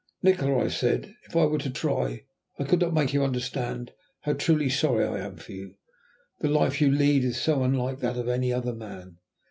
"Nikola," 0.23 0.63
I 0.63 0.67
said, 0.69 1.13
"if 1.27 1.35
I 1.35 1.45
were 1.45 1.59
to 1.59 1.69
try 1.69 2.23
I 2.57 2.63
could 2.63 2.79
not 2.79 2.91
make 2.95 3.13
you 3.13 3.23
understand 3.23 3.91
how 4.21 4.33
truly 4.33 4.67
sorry 4.67 5.05
I 5.05 5.23
am 5.23 5.35
for 5.35 5.51
you. 5.51 5.75
The 6.39 6.49
life 6.49 6.81
you 6.81 6.89
lead 6.91 7.23
is 7.23 7.39
so 7.39 7.61
unlike 7.63 7.99
that 7.99 8.17
of 8.17 8.27
any 8.27 8.51
other 8.51 8.73
man. 8.73 9.17